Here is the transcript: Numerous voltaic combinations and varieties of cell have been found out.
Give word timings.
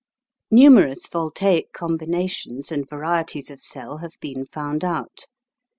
Numerous 0.49 1.05
voltaic 1.05 1.73
combinations 1.73 2.71
and 2.71 2.89
varieties 2.89 3.51
of 3.51 3.61
cell 3.61 3.97
have 3.97 4.17
been 4.19 4.47
found 4.47 4.83
out. 4.83 5.27